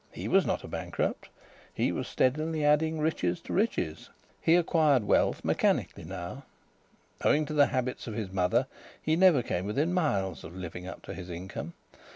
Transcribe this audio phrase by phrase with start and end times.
[0.11, 1.29] He was not a bankrupt.
[1.71, 4.09] He was steadily adding riches to riches.
[4.41, 6.45] He acquired wealth mechanically now.
[7.23, 8.65] Owing to the habits of his mother,
[8.99, 11.73] he never came within miles of living up to his income.